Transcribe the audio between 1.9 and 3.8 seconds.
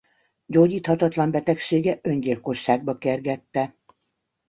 öngyilkosságba kergette.